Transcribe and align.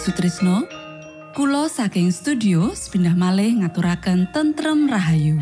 Sutrisno 0.00 0.64
Kulo 1.36 1.68
saking 1.68 2.08
studio 2.08 2.72
pindah 2.72 3.12
malih 3.12 3.60
ngaturaken 3.60 4.32
tentrem 4.32 4.88
Rahayu. 4.88 5.36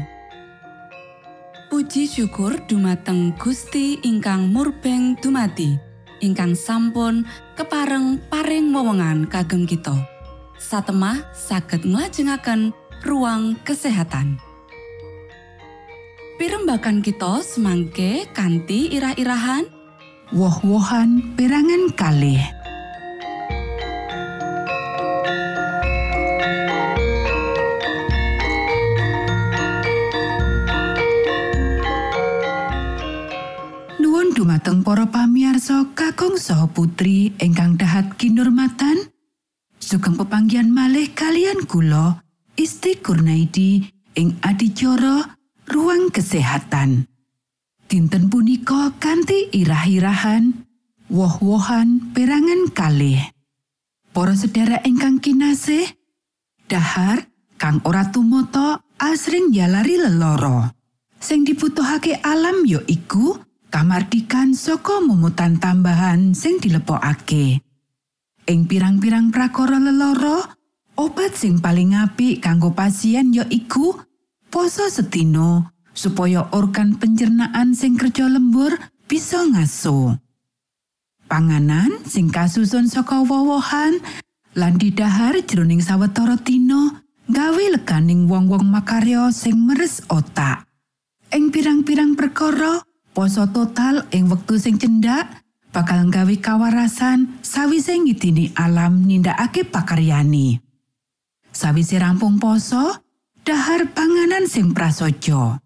Puji 1.71 2.11
syukur 2.11 2.59
dumateng 2.67 3.39
Gusti 3.39 4.03
ingkang 4.03 4.51
murbeng 4.51 5.15
dumati 5.23 5.79
ingkang 6.19 6.59
sampun 6.59 7.23
kepareng 7.55 8.19
paring 8.27 8.75
wewenngan 8.75 9.31
kagem 9.31 9.63
kita. 9.63 9.95
Satemah 10.59 11.23
saged 11.31 11.87
nglajengaken 11.87 12.75
ruang 13.07 13.55
kesehatan. 13.63 14.43
Pirembakan 16.35 16.99
kita 17.07 17.47
semangke 17.47 18.27
kanthi 18.35 18.91
irah-irahan. 18.91 19.71
Woh-wohan 20.35 21.39
perangan 21.39 21.95
kalih 21.95 22.58
dumateng 34.69 34.85
para 34.85 35.09
pamiarsa 35.09 35.97
kakung 35.97 36.37
saha 36.37 36.69
putri 36.69 37.33
ingkang 37.41 37.81
dahat 37.81 38.21
kinurmatan 38.21 39.01
sugeng 39.81 40.13
pepanggihan 40.13 40.69
malih 40.69 41.09
kalian 41.17 41.65
kula 41.65 42.21
Isti 42.53 43.01
Kurnaidi 43.01 43.89
ing 44.13 44.37
adicara 44.45 45.41
ruang 45.73 46.13
kesehatan. 46.13 47.09
dinten 47.89 48.29
punika 48.29 48.93
kanthi 49.01 49.49
irah-irahan 49.57 50.53
woh-wohan 51.09 52.13
perangan 52.13 52.69
kalih 52.77 53.25
para 54.13 54.37
sedherek 54.37 54.85
ingkang 54.85 55.17
kinasih 55.17 55.97
dahar 56.69 57.25
kang 57.57 57.81
ora 57.89 58.05
tumoto 58.13 58.85
asring 59.01 59.49
jalari 59.49 59.97
leloro 59.97 60.69
sing 61.17 61.49
dibutuhake 61.49 62.21
alam 62.21 62.69
ya 62.69 62.85
iku 62.85 63.48
kamardikan 63.69 64.57
saka 64.57 65.01
mumutan 65.05 65.61
tambahan 65.61 66.33
sing 66.33 66.61
dilepokake 66.61 67.61
ing 68.49 68.65
pirang-pirang 68.65 69.29
prakara 69.29 69.77
leloro 69.77 70.41
obat 70.97 71.37
sing 71.37 71.61
paling 71.61 71.93
apik 71.95 72.41
kanggo 72.41 72.73
pasien 72.73 73.31
ya 73.31 73.45
iku 73.53 73.95
poso 74.49 74.89
setino 74.89 75.71
supaya 75.93 76.49
organ 76.57 76.97
pencernaan 76.97 77.77
sing 77.77 77.99
kerja 77.99 78.31
lembur 78.31 78.73
bisa 79.05 79.45
ngaso. 79.45 80.17
Panganan 81.29 82.01
sing 82.09 82.33
kasusun 82.33 82.89
saka 82.89 83.21
wowohan 83.21 84.01
lan 84.57 84.81
didahar 84.81 85.37
jroning 85.45 85.85
sawetara 85.85 86.41
dina 86.41 87.05
gawe 87.29 87.65
leganing 87.77 88.25
wong-wong 88.25 88.65
makarya 88.65 89.29
sing 89.29 89.61
meres 89.69 90.01
otak. 90.09 90.65
Ing 91.29 91.53
pirang-pirang 91.53 92.17
perkara, 92.17 92.81
poso 93.19 93.51
total 93.51 94.07
ing 94.15 94.31
wektu 94.31 94.63
sing 94.63 94.79
cendak 94.79 95.43
bakal 95.75 96.07
gawe 96.07 96.31
kawarasan 96.39 97.43
sawise 97.43 97.99
ngidini 97.99 98.55
alam 98.55 99.11
nindakake 99.11 99.67
pakaryani. 99.67 100.63
Sawise 101.51 101.99
rampung 101.99 102.39
poso, 102.39 103.03
dahar 103.43 103.91
panganan 103.91 104.47
sing 104.47 104.71
prasaja. 104.71 105.59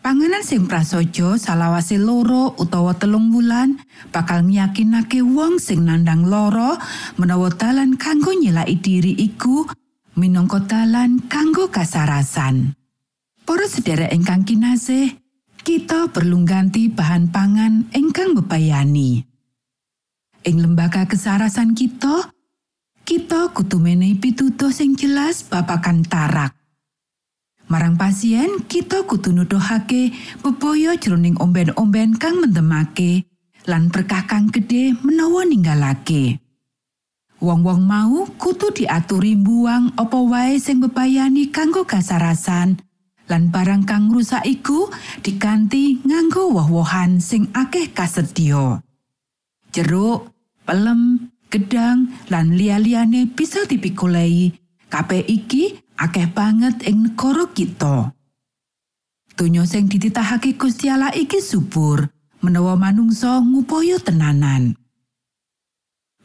Panganan 0.00 0.40
sing 0.40 0.64
prasaja 0.64 1.36
salawase 1.36 2.00
loro 2.00 2.56
utawa 2.56 2.96
telung 2.96 3.36
wulan 3.36 3.76
bakal 4.08 4.40
nyakinake 4.40 5.20
wong 5.20 5.60
sing 5.60 5.84
nandang 5.84 6.24
loro 6.24 6.80
menawa 7.20 7.52
dalan 7.52 8.00
kanggo 8.00 8.32
nyelaki 8.32 8.80
diri 8.80 9.12
iku 9.12 9.68
minangka 10.16 10.64
dalan 10.64 11.20
kanggo 11.28 11.68
kasarasan. 11.68 12.72
Para 13.44 13.68
sedherek 13.68 14.16
ingkang 14.16 14.48
kinasih, 14.48 15.25
kita 15.66 16.06
perlu 16.14 16.46
ganti 16.46 16.86
bahan 16.86 17.34
pangan 17.34 17.90
ingkang 17.90 18.38
bebayani. 18.38 19.18
Ing 20.46 20.62
lembaga 20.62 21.10
kesarasan 21.10 21.74
kita, 21.74 22.30
kita 23.02 23.50
kudu 23.50 23.82
menehi 23.82 24.14
pitutuh 24.14 24.70
sing 24.70 24.94
jelas 24.94 25.42
babagan 25.42 26.06
tarak. 26.06 26.54
Marang 27.66 27.98
pasien, 27.98 28.62
kita 28.70 29.10
kudu 29.10 29.34
nuduhake 29.34 30.14
bebaya 30.38 30.94
jroning 30.94 31.34
omben-omben 31.42 32.14
kang 32.14 32.38
mendemake 32.38 33.26
lan 33.66 33.90
berkah 33.90 34.22
kang 34.22 34.46
gedhe 34.54 34.94
menawa 35.02 35.42
ninggalake. 35.42 36.38
Wong-wong 37.42 37.82
mau 37.82 38.22
kudu 38.38 38.70
diaturi 38.70 39.34
mbuang 39.34 39.98
apa 39.98 40.18
wae 40.30 40.62
sing 40.62 40.78
bebayani 40.78 41.50
kanggo 41.50 41.82
kasarasan 41.82 42.85
lan 43.26 43.50
barang 43.50 43.86
kang 43.86 44.10
rusak 44.10 44.46
iku 44.46 44.90
diganti 45.22 45.98
nganggo 46.06 46.54
woh-wohan 46.54 47.18
sing 47.18 47.50
akeh 47.50 47.90
kasedya. 47.90 48.82
Jeruk, 49.74 50.30
pelem, 50.62 51.30
gedang 51.50 52.14
lan 52.30 52.54
liya-liyane 52.54 53.30
bisa 53.30 53.66
dipikulai. 53.66 54.54
Kabeh 54.86 55.26
iki 55.26 55.74
akeh 55.98 56.30
banget 56.30 56.86
ing 56.86 57.10
negara 57.10 57.50
kita. 57.50 58.14
Donya 59.36 59.66
sing 59.68 59.90
dititahake 59.90 60.56
Gusti 60.56 60.88
Allah 60.88 61.12
iki 61.12 61.42
subur 61.42 62.08
menawa 62.40 62.78
manungsa 62.78 63.42
ngupaya 63.42 63.98
tenanan. 64.00 64.78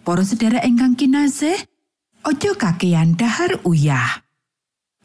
Para 0.05 0.22
sedherek 0.22 0.65
ingkang 0.65 0.93
kinasih, 0.93 1.58
aja 2.22 2.51
kakean 2.58 3.17
dahar 3.17 3.62
uyah. 3.65 4.22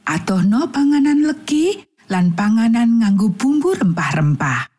Atohno 0.06 0.70
panganan 0.70 1.26
legi 1.26 1.85
lan 2.10 2.34
panganan 2.34 3.02
nganggo 3.02 3.32
bumbu 3.34 3.74
rempah-rempah. 3.76 4.70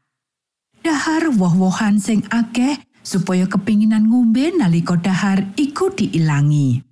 Dahar 0.84 1.32
woh-wohan 1.36 2.00
sing 2.00 2.24
akeh 2.32 2.80
supaya 3.04 3.48
kepinginan 3.48 4.08
ngombe 4.08 4.56
nalika 4.56 4.96
dahar 4.96 5.44
iku 5.60 5.92
diilangi. 5.92 6.88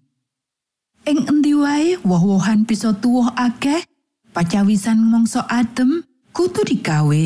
ing 1.06 1.22
endi 1.30 1.54
wae 1.54 2.02
woh-wohan 2.02 2.66
bisa 2.66 2.90
tuwuh 2.98 3.30
akeh 3.38 3.86
pacawisan 4.34 4.98
mangsa 4.98 5.46
adem 5.46 6.02
kudu 6.34 6.66
digawe 6.66 7.24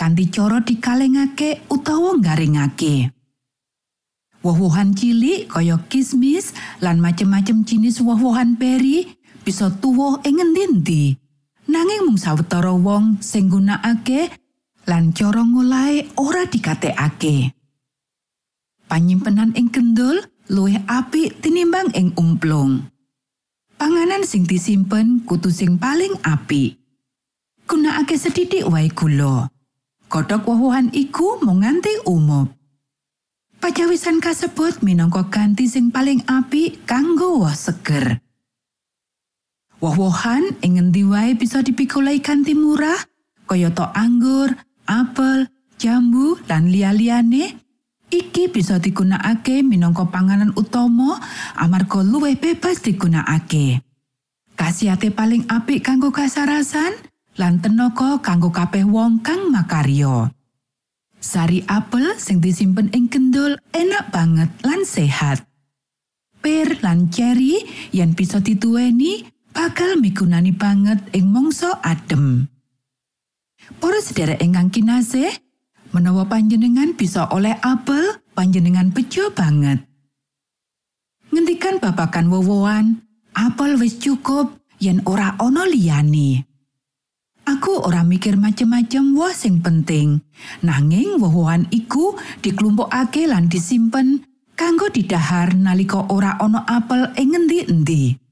kanthi 0.00 0.24
cara 0.32 0.64
dikalengake 0.64 1.60
utawa 1.68 2.16
garingake 2.16 3.12
woh-wohan 4.40 4.96
cilik 4.96 5.44
kaya 5.52 5.76
kismis 5.92 6.56
lan 6.80 7.04
macem-macem 7.04 7.68
jenis 7.68 8.00
woh-wohan 8.00 8.56
peri 8.56 9.04
bisa 9.44 9.68
tuwuh 9.76 10.24
ing 10.24 10.40
endi 10.40 11.20
nanging 11.68 12.08
mung 12.08 12.18
sawetara 12.18 12.72
wong 12.72 13.20
sing 13.20 13.52
nggunakake 13.52 14.32
lan 14.88 15.12
cara 15.12 15.44
ngolahe 15.44 16.08
ora 16.16 16.48
dikatekake 16.48 17.52
panyimpenan 18.88 19.52
ing 19.52 19.68
kendul 19.68 20.24
luwih 20.48 20.80
apik 20.88 21.44
tinimbang 21.44 21.92
ing 21.92 22.16
umplung. 22.16 22.88
Panganan 23.78 24.26
sing 24.26 24.48
disimpen 24.48 25.22
kudu 25.22 25.52
sing 25.52 25.78
paling 25.78 26.18
apik. 26.24 26.80
Gunakake 27.68 28.16
sedidik 28.18 28.66
wae 28.66 28.90
gula. 28.90 29.52
Kodhok 30.08 30.48
woh-wohan 30.48 30.90
iku 30.96 31.38
mung 31.44 31.62
nganti 31.62 32.08
umum. 32.08 32.48
Pajawisan 33.60 34.24
kasebut 34.24 34.80
minangka 34.80 35.28
ganti 35.28 35.68
sing 35.68 35.92
paling 35.92 36.24
apik 36.26 36.82
kanggo 36.88 37.44
woh 37.44 37.54
seger. 37.54 38.18
Woh-wohan 39.78 40.58
ing 40.58 40.74
ngendi 40.74 41.06
wae 41.06 41.38
bisa 41.38 41.62
dipikulai 41.62 42.18
kanthi 42.18 42.58
murah, 42.58 42.98
kayata 43.46 43.94
anggur, 43.94 44.50
apel, 44.90 45.46
jambu, 45.78 46.34
lan 46.50 46.66
liya-liyane. 46.66 47.62
Iki 48.08 48.50
bisa 48.50 48.82
digunakake 48.82 49.62
minangka 49.62 50.08
panganan 50.10 50.50
utama 50.58 51.20
amarga 51.54 52.02
luwih 52.02 52.34
bebas 52.40 52.82
digunakake. 52.82 53.84
Kasiate 54.58 55.14
paling 55.14 55.46
apik 55.46 55.86
kanggo 55.86 56.10
kasarasan 56.10 56.98
lan 57.38 57.62
tenaga 57.62 58.18
kanggo 58.18 58.50
kabeh 58.50 58.82
wong 58.82 59.22
kang 59.22 59.54
makarya. 59.54 60.34
Sari 61.22 61.62
apel 61.70 62.18
sing 62.18 62.42
disimpen 62.42 62.90
ing 62.90 63.06
kendul 63.06 63.54
enak 63.70 64.10
banget 64.10 64.50
lan 64.66 64.82
sehat. 64.82 65.46
Per 66.42 66.82
lan 66.82 67.14
cherry 67.14 67.62
yang 67.94 68.18
bisa 68.18 68.42
dituweni 68.42 69.37
bakal 69.78 69.94
migunani 70.02 70.50
banget 70.50 70.98
ing 71.14 71.30
mangsa 71.30 71.78
adem. 71.86 72.50
Para 73.78 74.02
sedherek 74.02 74.42
ingkang 74.42 74.74
kinasih, 74.74 75.30
menawa 75.94 76.26
panjenengan 76.26 76.98
bisa 76.98 77.30
oleh 77.30 77.54
apel 77.62 78.02
panjenengan 78.34 78.90
bejo 78.90 79.30
banget 79.30 79.86
ngendikan 81.30 81.78
babakan 81.78 82.26
wowoan 82.26 83.06
apel 83.38 83.78
wis 83.78 84.02
cukup 84.02 84.58
yen 84.82 84.98
ora 85.06 85.38
ana 85.38 85.62
liyane 85.70 86.42
aku 87.46 87.78
ora 87.78 88.02
mikir 88.02 88.34
macem-macem 88.34 89.14
woh 89.14 89.30
sing 89.30 89.62
penting 89.62 90.18
nanging 90.58 91.22
wowoan 91.22 91.70
iku 91.70 92.18
diklumpukake 92.42 93.30
lan 93.30 93.46
disimpen 93.46 94.26
kanggo 94.58 94.90
didahar 94.90 95.54
nalika 95.54 96.02
ora 96.10 96.34
ana 96.42 96.66
apel 96.66 97.14
ing 97.14 97.30
ngendi-endi. 97.30 98.27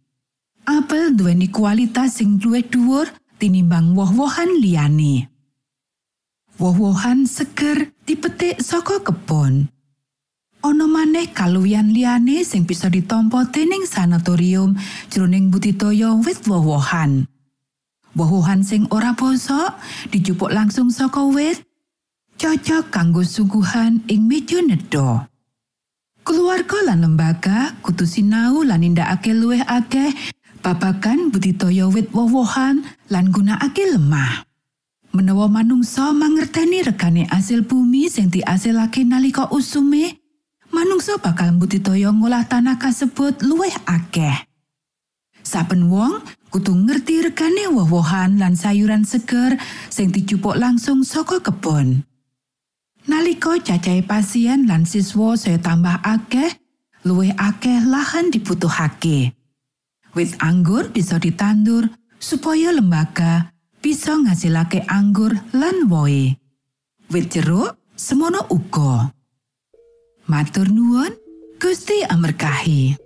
Apel 0.66 1.14
duweni 1.14 1.46
kualitas 1.46 2.18
sing 2.18 2.42
luwih 2.42 2.66
dhuwur 2.66 3.06
tinimbang 3.38 3.94
woh-wohan 3.94 4.58
liyane. 4.58 5.30
Woh-wohan 6.58 7.22
seger 7.22 7.94
dipetik 8.02 8.58
saka 8.58 8.98
kebon. 8.98 9.70
Ana 10.66 10.90
maneh 10.90 11.30
kaluwihan 11.30 11.94
liyane 11.94 12.42
sing 12.42 12.66
bisa 12.66 12.90
ditampa 12.90 13.46
dening 13.54 13.86
sanatorium 13.86 14.74
jroning 15.06 15.54
budidaya 15.54 16.18
wit 16.18 16.42
woh-wohan. 16.50 17.30
Woh-wohan 18.18 18.66
sing 18.66 18.90
ora 18.90 19.14
bosok 19.14 19.78
dijupuk 20.10 20.50
langsung 20.50 20.90
saka 20.90 21.22
wit 21.30 21.62
cocok 22.42 22.90
kanggo 22.90 23.22
suguhan 23.22 24.02
ing 24.10 24.26
meja 24.26 24.58
nedha. 24.66 25.30
Keluarga 26.26 26.90
lan 26.90 27.06
lembaga 27.06 27.70
kudu 27.86 28.02
sinau 28.02 28.66
lan 28.66 28.82
nindakake 28.82 29.30
luwih 29.30 29.62
akeh 29.62 30.10
babagan 30.66 31.30
budidaya 31.30 31.86
wit 31.86 32.10
woh-wohan 32.10 32.82
lan 33.06 33.30
gunakake 33.30 33.86
lemah. 33.86 34.42
Menawa 35.14 35.46
manungsa 35.46 36.10
mangerteni 36.10 36.82
regane 36.82 37.22
asil 37.30 37.62
bumi 37.62 38.10
sing 38.10 38.34
diasilake 38.34 39.06
nalika 39.06 39.46
usume, 39.54 40.18
manungsa 40.74 41.22
bakal 41.22 41.54
budidaya 41.54 42.10
ngolah 42.10 42.50
tanah 42.50 42.82
kasebut 42.82 43.46
luwih 43.46 43.70
akeh. 43.86 44.34
Saben 45.46 45.86
wong 45.86 46.26
kudu 46.50 46.74
ngerti 46.74 47.22
regane 47.30 47.70
woh-wohan 47.70 48.42
lan 48.42 48.58
sayuran 48.58 49.06
seger 49.06 49.54
sing 49.86 50.10
dijupuk 50.10 50.58
langsung 50.58 51.06
saka 51.06 51.38
kebon. 51.38 52.02
Nalika 53.06 53.54
cacahe 53.62 54.02
pasien 54.02 54.66
lan 54.66 54.82
siswa 54.82 55.38
saya 55.38 55.62
tambah 55.62 56.02
akeh, 56.02 56.58
luwih 57.06 57.30
akeh 57.38 57.86
lahan 57.86 58.34
dibutuhake. 58.34 59.35
Wit 60.16 60.40
anggur 60.40 60.88
bisa 60.88 61.20
ditandur 61.20 61.92
supaya 62.16 62.72
lembaga 62.72 63.52
bisa 63.84 64.16
ngasilake 64.16 64.80
anggur 64.88 65.36
lan 65.52 65.92
wohe. 65.92 66.40
Wit 67.12 67.36
jeruk 67.36 67.76
semono 67.92 68.48
uga. 68.48 69.12
Matur 70.24 70.72
nuwun, 70.72 71.12
Gusti 71.60 72.00
amerkahi. 72.00 73.05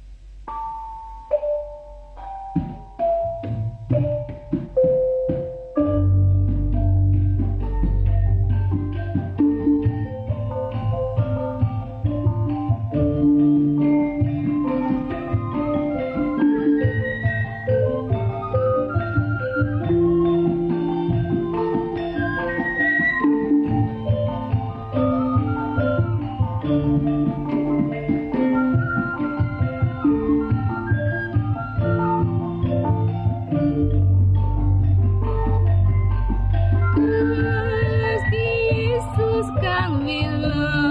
Lord. 40.53 40.90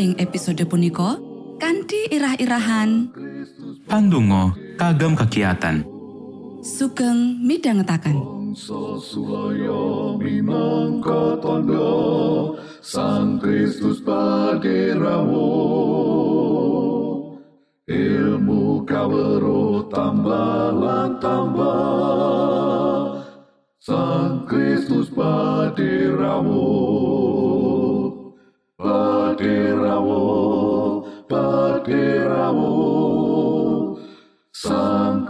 Ing 0.00 0.16
episode 0.16 0.64
punika 0.64 1.20
kanthi 1.60 2.08
irah-irahan. 2.08 3.12
Pandungo 3.84 4.56
kagem 4.80 5.12
kegiatan. 5.12 5.84
sugeng 6.64 7.36
minangka 10.16 11.36
tondo 11.44 11.92
Sang 12.80 13.36
Kristus 13.44 14.00
paderamu 14.00 15.52
Ilmu 17.84 18.80
kawero 18.88 19.84
tambah 19.92 20.80
tambah 21.20 23.20
Sang 23.84 24.48
Kristus 24.48 25.12
paderamu 25.12 26.99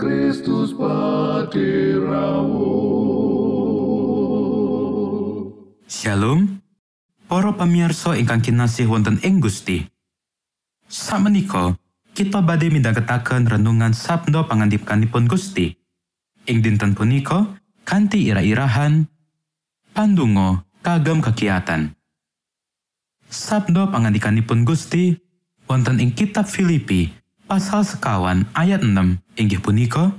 Kristus 0.01 0.73
Shalom. 5.85 6.41
Para 7.29 7.53
pamirsa 7.53 8.17
ingkang 8.17 8.41
kinasih 8.41 8.89
wonten 8.89 9.21
ing 9.21 9.45
Gusti. 9.45 9.85
Samenika 10.89 11.77
kita 12.17 12.41
badhe 12.41 12.73
midhangetaken 12.73 13.45
renungan 13.45 13.93
sabda 13.93 14.49
pangandikanipun 14.49 15.29
Gusti. 15.29 15.77
Ing 16.49 16.65
dinten 16.65 16.97
punika 16.97 17.61
kanthi 17.85 18.33
ira-irahan 18.33 19.05
pandungo 19.93 20.65
kagem 20.81 21.21
kegiatan. 21.21 21.93
Sabda 23.29 23.93
pangandikanipun 23.93 24.65
Gusti 24.65 25.21
wonten 25.69 26.01
ing 26.01 26.17
kitab 26.17 26.49
Filipi 26.49 27.13
pasal 27.45 27.85
sekawan 27.85 28.49
ayat 28.57 28.81
6 28.81 29.21
inggih 29.41 29.65
punika 29.65 30.13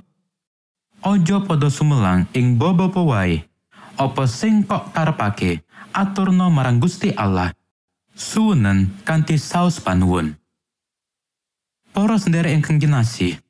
Ojo 1.02 1.42
padha 1.50 1.66
sumelang 1.66 2.30
ing 2.38 2.62
baba 2.62 2.86
wae. 2.94 3.42
Apa 3.98 4.30
sing 4.30 4.62
kok 4.62 4.94
karepake? 4.94 5.66
Aturno 5.98 6.54
marang 6.54 6.78
Gusti 6.78 7.10
Allah. 7.18 7.58
Suwenen 8.14 9.02
kanthi 9.02 9.42
saos 9.42 9.82
panuwun. 9.82 10.38
Para 11.90 12.22
sendherek 12.22 12.54
ingkang 12.54 12.78
kinasih 12.78 13.42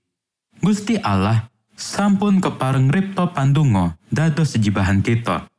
Gusti 0.64 0.96
Allah 1.04 1.52
sampun 1.76 2.40
kepareng 2.40 2.88
ripto 2.88 3.28
pandonga 3.36 4.00
dados 4.08 4.56
sejibahan 4.56 5.04
kita. 5.04 5.52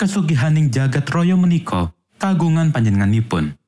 Kesugihaning 0.00 0.72
jagat 0.72 1.04
raya 1.12 1.36
menika 1.36 1.92
kagungan 2.16 2.72
panjenenganipun. 2.72 3.60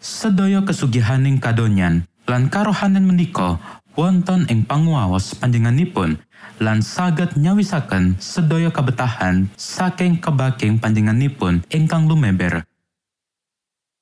Sedaya 0.00 0.64
kesugihaning 0.64 1.36
kadonyan 1.36 2.08
lan 2.24 2.48
karohanan 2.48 3.04
menika 3.04 3.60
wonten 3.98 4.46
ing 4.50 4.66
panguwaos 4.66 5.34
panjenenganipun 5.38 6.18
lan 6.60 6.84
saged 6.84 7.40
nyawisaken 7.40 8.20
sedaya 8.20 8.68
kabetahan 8.68 9.48
saking 9.56 10.20
kebaking 10.20 10.76
panjenenganipun 10.76 11.64
ingkang 11.72 12.04
lumeber. 12.06 12.68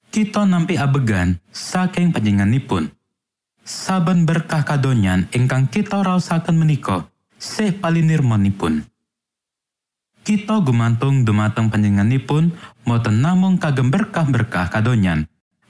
Kita 0.09 0.48
nampi 0.48 0.81
abegan 0.81 1.38
saking 1.53 2.11
panjenenganipun. 2.11 2.90
Saben 3.68 4.24
berkah 4.24 4.64
kadonyan 4.64 5.29
ingkang 5.37 5.68
kita 5.68 6.01
raosaken 6.01 6.57
menika 6.57 7.05
sih 7.37 7.70
palinirmanipun. 7.70 8.88
Kita 10.24 10.61
gumantung 10.61 11.24
dumateng 11.24 11.72
panjenenganipun 11.72 12.53
moten 12.85 13.24
namung 13.24 13.57
kagem 13.57 13.88
berkah-berkah 13.88 14.68
kadonyan, 14.68 15.24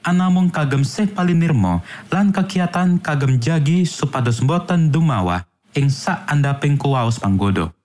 anamung 0.09 0.49
kagem 0.49 0.89
sih 0.89 1.05
palinirmo 1.05 1.85
lan 2.09 2.33
kegiatan 2.33 2.97
kagem 2.97 3.37
jagi 3.37 3.85
supados 3.85 4.41
boten 4.41 4.89
dumawa 4.89 5.45
ing 5.77 5.93
sak 5.93 6.25
andaping 6.25 6.81
kuwaos 6.81 7.21
panggodo. 7.21 7.77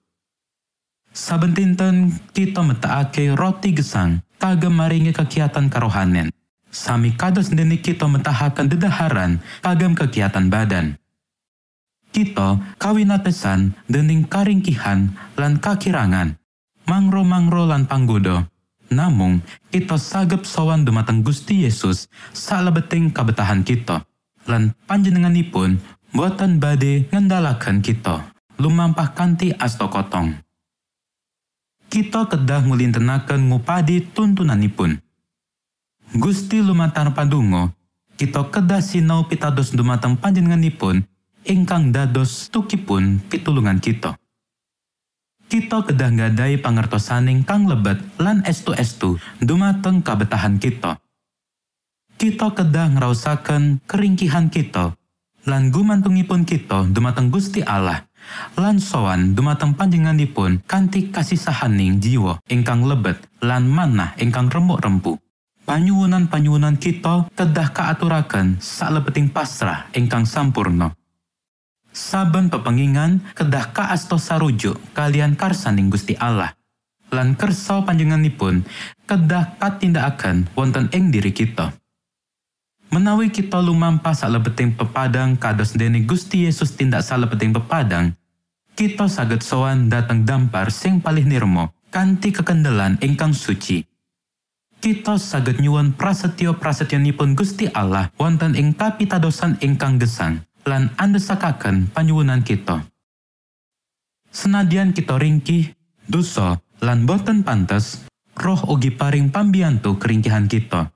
Saben 1.12 1.52
dinten 1.52 2.16
kita 2.32 2.64
metakake 2.64 3.36
roti 3.36 3.76
gesang 3.76 4.24
kagem 4.40 4.72
maringi 4.72 5.12
kegiatan 5.12 5.68
karohanen. 5.68 6.32
Sami 6.74 7.14
kados 7.14 7.54
dene 7.54 7.78
kita 7.78 8.10
metahaken 8.10 8.66
dedaharan 8.66 9.38
kagem 9.62 9.94
kegiatan 9.94 10.50
badan. 10.50 10.98
Kita 12.10 12.58
kawinatesan 12.82 13.78
dening 13.86 14.26
karingkihan 14.26 15.14
lan 15.38 15.62
kakirangan, 15.62 16.38
mangro-mangro 16.90 17.70
lan 17.70 17.86
panggodo 17.86 18.53
Namung, 18.92 19.40
kita 19.72 19.96
sagep 19.96 20.44
sowan 20.44 20.84
dumateng 20.84 21.24
Gusti 21.24 21.64
Yesus 21.64 22.12
salebeting 22.36 23.14
kabetahan 23.16 23.64
kita. 23.64 24.04
Lan 24.50 24.76
panjenenganipun 24.90 25.80
boten 26.12 26.60
badhe 26.60 27.08
ngendalaken 27.08 27.80
kita 27.80 28.34
lumampah 28.60 29.16
kanthi 29.16 29.56
asta 29.56 29.88
kotong. 29.88 30.36
Kita 31.90 32.26
kedah 32.26 32.66
ngulintenaken 32.66 33.54
ngupadi 33.54 34.02
tuntunanipun. 34.14 34.98
Gusti 36.14 36.62
lumantar 36.62 37.14
padungo, 37.14 37.74
kita 38.18 38.50
kedah 38.50 38.82
sinau 38.82 39.26
pitados 39.26 39.74
dumateng 39.74 40.18
panjenenganipun 40.18 41.06
ingkang 41.44 41.92
dados 41.92 42.50
tukipun 42.50 43.20
pitulungan 43.30 43.78
kita. 43.82 44.18
Kita 45.52 45.84
kedah 45.88 46.12
ngadai 46.14 46.60
pangertosaning 46.60 47.44
kang 47.44 47.68
lebet 47.68 48.00
lan 48.20 48.44
estu-estu 48.44 49.20
dumateng 49.44 50.04
kabetahan 50.04 50.60
kita. 50.62 51.00
Kita 52.20 52.56
kedah 52.56 52.94
ngrausaken 52.96 53.84
keringkihan 53.84 54.48
kita 54.48 54.96
lan 55.44 55.76
gumantungipun 55.76 56.48
kita 56.48 56.88
dumateng 56.92 57.28
Gusti 57.28 57.60
Allah 57.60 58.08
lan 58.56 58.80
sowan 58.80 59.36
dumateng 59.36 59.76
panjenenganipun 59.76 60.64
kanthi 60.64 61.12
kasisahaning 61.12 62.00
jiwa 62.00 62.40
ingkang 62.48 62.88
lebet 62.88 63.20
lan 63.44 63.68
manah 63.68 64.16
ingkang 64.16 64.48
remuk 64.48 64.80
rempu. 64.80 65.20
Panyuwunan-panyuwunan 65.64 66.76
kita 66.76 67.32
kedah 67.40 67.72
kaaturaken 67.72 68.60
salebeting 68.60 69.32
pasrah 69.32 69.88
ingkang 69.96 70.28
sampurno. 70.28 70.92
Saben 71.94 72.50
pepengingan 72.50 73.22
kedah 73.38 73.70
kaasto 73.72 74.18
sarujuk 74.18 74.76
kalian 74.98 75.38
karsaning 75.38 75.94
Gusti 75.94 76.18
Allah. 76.18 76.58
Lan 77.14 77.38
kersa 77.38 77.86
panjenenganipun 77.86 78.66
kedah 79.06 79.62
katindakaken 79.62 80.50
wonten 80.58 80.90
ing 80.90 81.14
diri 81.14 81.30
kita. 81.30 81.70
Menawi 82.90 83.30
kita 83.30 83.62
lumampah 83.62 84.18
salebeting 84.18 84.74
pepadang 84.74 85.38
kados 85.38 85.78
dene 85.78 86.02
Gusti 86.02 86.50
Yesus 86.50 86.74
tindak 86.74 87.06
salebeting 87.06 87.54
pepadang 87.54 88.18
kita 88.74 89.06
saged 89.06 89.46
sowan 89.46 89.86
dateng 89.86 90.26
dampar 90.26 90.74
sing 90.74 90.98
palih 90.98 91.30
nirmo 91.30 91.70
kanthi 91.94 92.34
kekendelan 92.34 92.98
ingkang 93.06 93.30
suci. 93.30 93.86
Kita 94.82 95.22
saged 95.22 95.62
nyuwun 95.62 95.94
prasetyo-prasetyonipun 95.94 97.38
Gusti 97.38 97.70
Allah 97.70 98.10
wonten 98.18 98.58
ing 98.58 98.74
kapitadosan 98.74 99.62
ingkang 99.62 100.02
gesang 100.02 100.42
lan 100.64 100.92
andesakaken 100.96 101.92
panyuwunan 101.92 102.44
kita. 102.44 102.88
Senadyan 104.34 104.96
kita 104.96 105.20
ringkih, 105.20 105.76
dosa, 106.10 106.58
lan 106.82 107.06
boten 107.06 107.46
pantes, 107.46 108.04
roh 108.40 108.60
ugi 108.72 108.90
paring 108.90 109.30
pambiyantu 109.30 110.02
keringkihan 110.02 110.50
kita. 110.50 110.90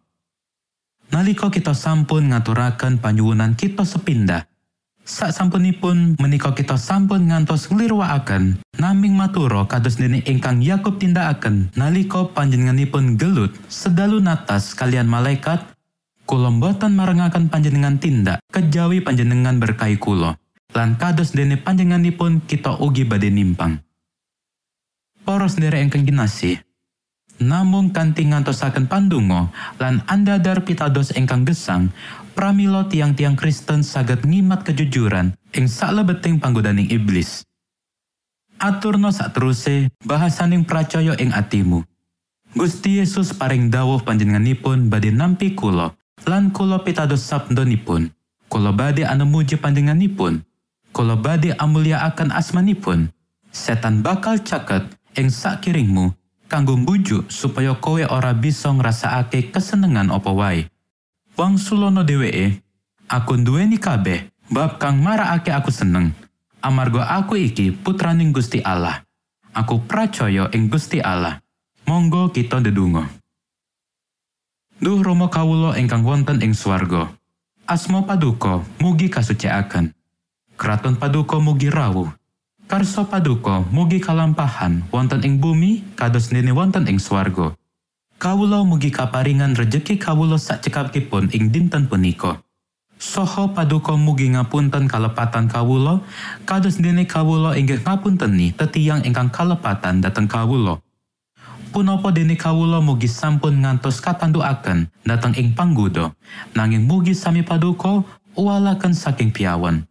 Nalika 1.14 1.48
kita 1.48 1.72
sampun 1.72 2.36
ngaturaken 2.36 3.00
panyuwunan 3.00 3.56
kita 3.56 3.88
sepindah, 3.88 4.44
sak 5.08 5.32
sampunipun 5.32 6.20
menika 6.20 6.52
kita 6.52 6.76
sampun 6.76 7.32
ngantos 7.32 7.72
nglirwakaken 7.72 8.60
naming 8.76 9.16
maturo 9.16 9.64
kados 9.64 9.96
dene 9.96 10.20
ingkang 10.28 10.60
Yakub 10.60 11.00
tindakaken 11.00 11.72
nalika 11.80 12.28
panjenenganipun 12.36 13.16
gelut 13.16 13.56
sedalu 13.72 14.20
natas 14.20 14.76
kalian 14.76 15.08
malaikat 15.08 15.64
kula 16.28 16.52
boten 16.52 16.92
marengaken 16.92 17.48
panjenengan 17.48 17.96
tindak 17.96 18.44
kejawi 18.52 19.00
panjenengan 19.00 19.64
berkahi 19.64 19.96
kula 19.96 20.36
lan 20.76 21.00
kados 21.00 21.32
dene 21.32 21.56
panjenenganipun 21.56 22.44
kita 22.44 22.76
ugi 22.84 23.08
badhe 23.08 23.32
nimpang 23.32 23.80
Para 25.24 25.48
sendiri 25.48 25.84
ingkang 25.84 26.08
kinasih 26.08 26.68
Namung 27.38 27.94
kanthi 27.94 28.26
ngantosaken 28.26 28.90
pandonga 28.90 29.54
lan 29.78 30.02
andadar 30.10 30.66
pitados 30.66 31.14
ingkang 31.14 31.46
gesang, 31.46 31.94
pramila 32.34 32.90
tiang-tiang 32.90 33.38
Kristen 33.38 33.86
saged 33.86 34.26
ngimat 34.26 34.66
kejujuran 34.66 35.38
ing 35.54 35.70
saklebeting 35.70 36.42
panggodaning 36.42 36.90
iblis. 36.90 37.46
Aturno 38.58 39.14
sateruse 39.14 39.94
bahasaning 40.02 40.66
pracaya 40.66 41.14
ing 41.22 41.30
atimu. 41.30 41.86
Gusti 42.58 42.98
Yesus 42.98 43.38
paring 43.38 43.70
dawuh 43.70 44.02
panjenenganipun 44.02 44.90
badhe 44.90 45.14
nampi 45.14 45.54
kula 45.54 45.94
lan 46.26 46.50
kula 46.52 46.82
pitados 46.82 47.24
sabdonipun. 47.24 48.10
Kula 48.48 48.72
badhe 48.72 49.06
anemuji 49.06 49.60
panjenenganipun. 49.60 50.44
Kula 50.92 51.16
badhe 51.16 51.54
amulyaaken 51.54 52.32
asmanipun. 52.32 53.12
Setan 53.52 54.04
bakal 54.04 54.44
caket 54.44 54.84
ing 55.16 55.32
sakiringmu 55.32 56.14
kanggo 56.48 56.78
mbujuk 56.78 57.28
supaya 57.32 57.76
kowe 57.76 58.04
ora 58.08 58.32
bisa 58.36 58.72
ngrasakake 58.72 59.52
kesenengan 59.52 60.12
apa 60.12 60.32
wae. 60.32 60.62
Wang 61.38 61.60
sulono 61.62 62.02
dheweke, 62.02 62.64
aku 63.08 63.38
nduweni 63.38 63.78
kabeh 63.78 64.32
bab 64.50 64.82
kang 64.82 65.00
marakake 65.04 65.54
aku 65.54 65.70
seneng. 65.70 66.16
Amarga 66.64 67.06
aku 67.14 67.38
iki 67.38 67.72
putraning 67.72 68.34
Gusti 68.34 68.64
Allah. 68.66 69.06
Aku 69.54 69.86
pracaya 69.86 70.50
ing 70.54 70.70
Gusti 70.70 70.98
Allah. 71.02 71.42
Monggo 71.86 72.34
kita 72.34 72.60
ndedonga. 72.60 73.06
Duh 74.78 75.02
Rama 75.02 75.26
kawula 75.26 75.74
ingkang 75.74 76.06
wonten 76.06 76.38
ing 76.38 76.54
swarga. 76.54 77.10
Asma 77.66 78.06
paduka 78.06 78.62
mugi 78.78 79.10
kasucikaken. 79.10 79.90
Kraton 80.54 81.02
paduka 81.02 81.42
mugi 81.42 81.74
rawuh. 81.74 82.14
Karso 82.70 83.10
paduka 83.10 83.66
mugi 83.74 83.98
kalampahan 83.98 84.86
wonten 84.94 85.26
ing 85.26 85.42
bumi 85.42 85.82
kados 85.98 86.30
dene 86.30 86.54
wonten 86.54 86.86
ing 86.86 87.02
swarga. 87.02 87.58
Kawula 88.22 88.62
mugi 88.62 88.94
kaparingan 88.94 89.58
rejeki 89.58 89.98
kawula 89.98 90.38
sakcekapipun 90.38 91.34
ing 91.34 91.50
dinten 91.50 91.90
punika. 91.90 92.38
Soho 93.02 93.50
paduka 93.58 93.98
mugi 93.98 94.30
ngapunten 94.30 94.86
kalepatan 94.86 95.50
kawula 95.50 96.06
kados 96.46 96.78
dene 96.78 97.10
kawula 97.10 97.58
inggih 97.58 97.82
ngapunteni 97.82 98.54
tetiyang 98.54 99.02
ingkang 99.10 99.34
kalepatan 99.34 100.06
dhateng 100.06 100.30
kawula. 100.30 100.86
Punapa 101.72 102.10
dene 102.12 102.36
kawula 102.36 102.82
mugi 102.82 103.08
sampun 103.08 103.62
ngantos 103.62 104.02
katandukaken 104.02 104.90
dhateng 105.06 105.36
ing 105.38 105.54
panggoda 105.54 106.16
nanging 106.56 106.88
mugi 106.88 107.14
sami 107.14 107.44
paduka 107.44 108.02
uwalaken 108.34 108.94
saking 108.96 109.30
piawan. 109.30 109.86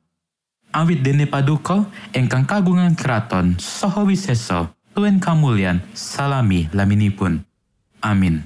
awit 0.76 1.00
dene 1.00 1.24
paduka 1.24 1.88
ingkang 2.12 2.44
kagungan 2.44 2.92
keraton 2.92 3.56
saha 3.56 4.04
wisesa 4.04 4.68
tuwin 4.92 5.16
kamulyan 5.16 5.80
salami 5.96 6.68
laminipun. 6.76 7.40
Amin 8.04 8.44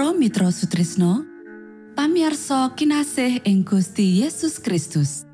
Para 0.00 0.16
Mitra 0.16 0.48
Sutrisno, 0.48 1.28
pamiarsa 1.92 2.72
kinasih 2.72 3.44
ing 3.44 3.68
Gusti 3.68 4.24
Yesus 4.24 4.56
Kristus. 4.56 5.28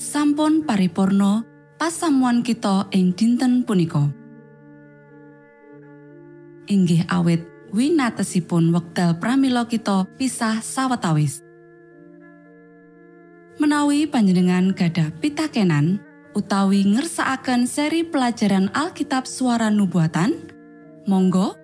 Sampun 0.00 0.64
paripurno 0.64 1.44
pasamuan 1.76 2.40
kita 2.40 2.88
ing 2.96 3.12
dinten 3.12 3.68
punika. 3.68 4.08
Inggih 6.64 7.04
awit 7.12 7.44
winatesipun 7.76 8.72
wekdal 8.72 9.20
pramila 9.20 9.68
kita 9.68 10.08
pisah 10.16 10.64
sawetawis. 10.64 11.44
Menawi 13.60 14.08
panjenengan 14.08 14.72
gadah 14.72 15.12
pitakenan 15.20 16.00
utawi 16.32 16.88
ngersakaken 16.88 17.68
seri 17.68 18.00
pelajaran 18.00 18.72
Alkitab 18.72 19.28
suara 19.28 19.68
nubuatan, 19.68 20.48
monggo 21.04 21.63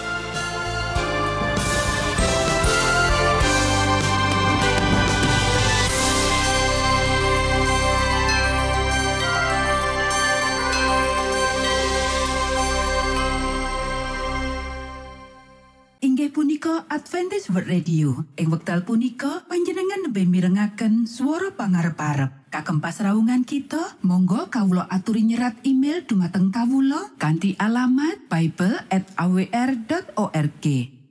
World 17.51 17.67
Radio. 17.67 18.23
Ing 18.39 18.47
wekdal 18.47 18.87
punika 18.87 19.43
panjenengan 19.51 20.07
lebih 20.07 20.23
mirengaken 20.23 21.03
suara 21.03 21.51
pangarep-arep. 21.51 22.47
Kagem 22.47 22.79
pasraungan 22.79 23.43
kita, 23.43 23.99
monggo 24.07 24.47
kawula 24.47 24.87
aturi 24.87 25.27
nyerat 25.27 25.59
email 25.67 26.07
dumateng 26.07 26.47
kawula 26.47 27.11
kanthi 27.19 27.59
alamat 27.59 28.23
bible 28.31 28.79
at 28.87 29.03
awr.org. 29.19 30.65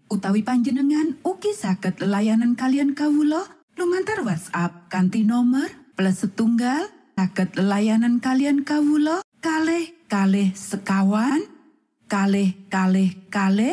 Utawi 0.09 0.41
panjenengan 0.41 1.21
ugi 1.21 1.53
saged 1.53 2.01
layanan 2.01 2.57
kalian 2.57 2.97
kawula 2.97 3.45
lumantar 3.77 4.25
WhatsApp 4.25 4.89
kanthi 4.89 5.29
nomor 5.29 5.69
plus 5.93 6.25
setunggal 6.25 6.89
saged 7.21 7.61
layanan 7.61 8.17
kalian 8.17 8.65
kawula 8.65 9.21
kalih 9.45 9.93
kalih 10.09 10.57
sekawan 10.57 11.45
kalih 12.09 12.57
kalih 12.73 13.13
kalih 13.29 13.69